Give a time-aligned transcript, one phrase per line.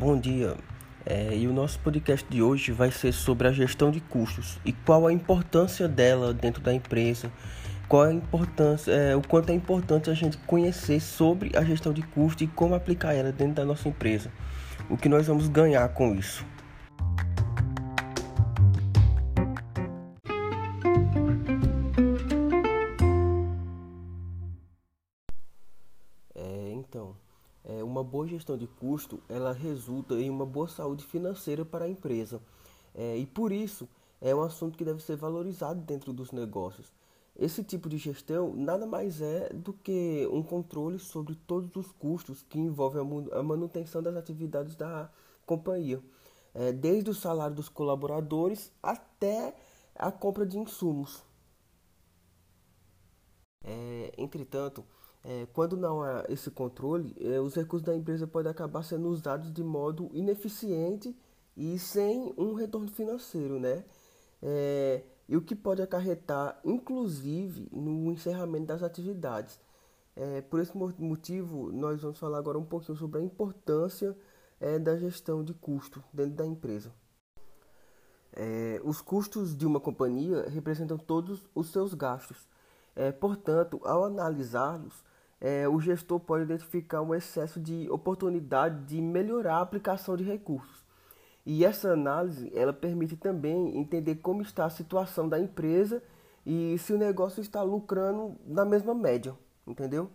[0.00, 0.56] Bom dia.
[1.04, 4.72] É, e o nosso podcast de hoje vai ser sobre a gestão de custos e
[4.72, 7.30] qual a importância dela dentro da empresa,
[7.86, 12.00] qual a importância, é, o quanto é importante a gente conhecer sobre a gestão de
[12.00, 14.32] custos e como aplicar ela dentro da nossa empresa,
[14.88, 16.46] o que nós vamos ganhar com isso.
[28.00, 32.40] Uma boa gestão de custo, ela resulta em uma boa saúde financeira para a empresa.
[32.94, 33.86] É, e por isso,
[34.20, 36.90] é um assunto que deve ser valorizado dentro dos negócios.
[37.36, 42.42] Esse tipo de gestão nada mais é do que um controle sobre todos os custos
[42.42, 45.10] que envolvem a manutenção das atividades da
[45.44, 46.02] companhia,
[46.54, 49.54] é, desde o salário dos colaboradores até
[49.94, 51.22] a compra de insumos.
[53.62, 54.84] É, entretanto,
[55.22, 59.52] é, quando não há esse controle, é, os recursos da empresa podem acabar sendo usados
[59.52, 61.14] de modo ineficiente
[61.56, 63.84] e sem um retorno financeiro, né?
[64.42, 69.60] É, e o que pode acarretar, inclusive, no encerramento das atividades.
[70.16, 74.16] É, por esse motivo, nós vamos falar agora um pouquinho sobre a importância
[74.58, 76.92] é, da gestão de custo dentro da empresa.
[78.32, 82.48] É, os custos de uma companhia representam todos os seus gastos.
[83.18, 85.02] Portanto, ao analisá-los,
[85.40, 90.84] é, o gestor pode identificar um excesso de oportunidade de melhorar a aplicação de recursos.
[91.46, 96.02] E essa análise ela permite também entender como está a situação da empresa
[96.44, 99.34] e se o negócio está lucrando na mesma média,
[99.66, 100.10] entendeu?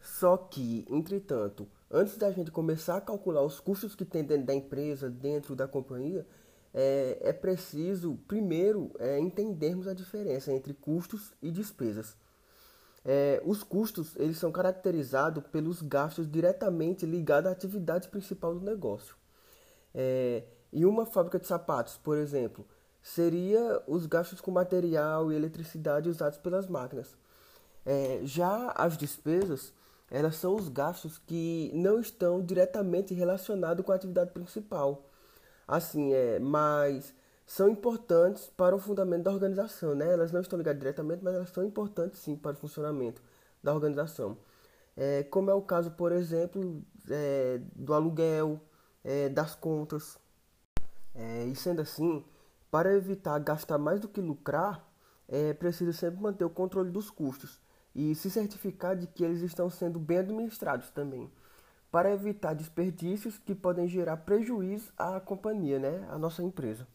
[0.00, 4.54] Só que, entretanto, antes da gente começar a calcular os custos que tem dentro da
[4.54, 6.26] empresa, dentro da companhia,
[6.74, 12.16] é, é preciso primeiro é, entendermos a diferença entre custos e despesas.
[13.08, 19.14] É, os custos eles são caracterizados pelos gastos diretamente ligados à atividade principal do negócio.
[19.94, 22.66] É, em uma fábrica de sapatos, por exemplo,
[23.00, 27.16] seria os gastos com material e eletricidade usados pelas máquinas.
[27.84, 29.72] É, já as despesas,
[30.10, 35.04] elas são os gastos que não estão diretamente relacionados com a atividade principal.
[35.68, 37.14] Assim, é, mas
[37.46, 40.12] são importantes para o fundamento da organização, né?
[40.12, 43.22] Elas não estão ligadas diretamente, mas elas são importantes sim para o funcionamento
[43.62, 44.36] da organização.
[44.96, 48.60] É, como é o caso, por exemplo, é, do aluguel,
[49.04, 50.18] é, das contas.
[51.14, 52.24] É, e sendo assim,
[52.70, 54.84] para evitar gastar mais do que lucrar,
[55.28, 57.60] é preciso sempre manter o controle dos custos
[57.94, 61.30] e se certificar de que eles estão sendo bem administrados também,
[61.90, 66.86] para evitar desperdícios que podem gerar prejuízo à companhia, né, à nossa empresa.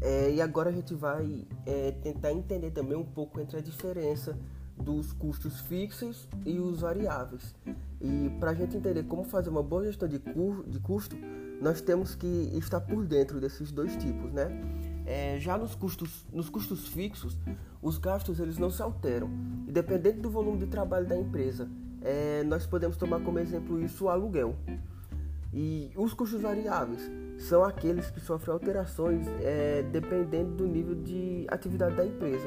[0.00, 4.36] É, e agora a gente vai é, tentar entender também um pouco entre a diferença
[4.78, 7.54] dos custos fixos e os variáveis.
[8.00, 11.16] E para a gente entender como fazer uma boa gestão de, cu de custo,
[11.60, 14.48] nós temos que estar por dentro desses dois tipos, né?
[15.04, 17.36] É, já nos custos, nos custos fixos,
[17.82, 19.28] os gastos eles não se alteram.
[19.68, 21.68] E dependendo do volume de trabalho da empresa,
[22.00, 24.56] é, nós podemos tomar como exemplo isso o aluguel.
[25.52, 31.96] E os custos variáveis são aqueles que sofrem alterações é, dependendo do nível de atividade
[31.96, 32.46] da empresa.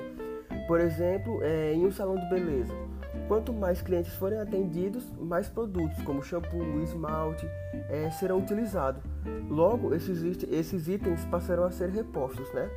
[0.68, 2.74] Por exemplo, é, em um salão de beleza,
[3.28, 7.46] quanto mais clientes forem atendidos, mais produtos como shampoo, esmalte
[7.90, 9.04] é, serão utilizados.
[9.50, 12.70] Logo, esses, esses itens passarão a ser repostos, né?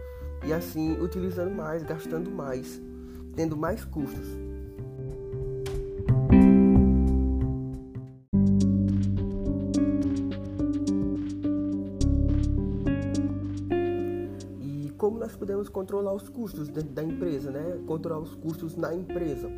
[0.44, 2.81] E assim, utilizando mais, gastando mais,
[3.34, 4.26] tendo mais custos.
[15.06, 17.81] Como nós podemos controlar os custos dentro da empresa, né?
[17.87, 19.49] Controlar os custos na empresa.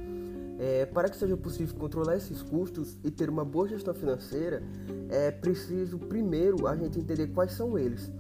[0.59, 4.63] É, para que seja possível controlar esses custos e ter uma boa gestão financeira,
[5.09, 8.13] é preciso primeiro a gente entender quais são eles.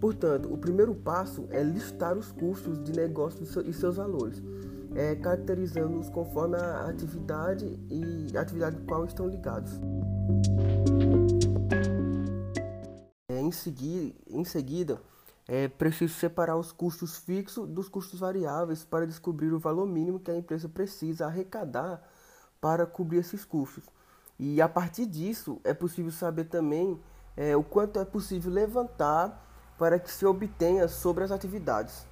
[0.00, 4.42] Portanto, o primeiro passo é listar os custos de negócio e seus valores,
[4.96, 9.70] é, caracterizando-os conforme a atividade e a atividade com qual estão ligados.
[13.28, 13.50] É, em,
[14.28, 15.00] em seguida,
[15.46, 20.30] é preciso separar os custos fixos dos custos variáveis para descobrir o valor mínimo que
[20.30, 22.02] a empresa precisa arrecadar
[22.60, 23.84] para cobrir esses custos.
[24.38, 26.98] E a partir disso é possível saber também
[27.36, 29.42] é, o quanto é possível levantar
[29.78, 32.06] para que se obtenha sobre as atividades.